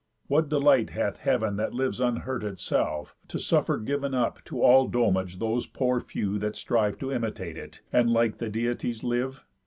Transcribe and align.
What 0.25 0.49
delight 0.49 0.89
hath 0.89 1.17
heav'n, 1.17 1.57
That 1.57 1.75
lives 1.75 1.99
unhurt 1.99 2.43
itself, 2.43 3.15
to 3.27 3.37
suffer 3.37 3.77
giv'n 3.77 4.15
Up 4.15 4.43
to 4.45 4.63
all 4.63 4.89
domage 4.89 5.37
those 5.37 5.67
poor 5.67 5.99
few 5.99 6.39
that 6.39 6.55
strive 6.55 6.97
To 6.97 7.11
imitate 7.11 7.55
it, 7.55 7.81
and 7.93 8.09
like 8.09 8.39
the 8.39 8.49
Deities 8.49 9.03
live? 9.03 9.45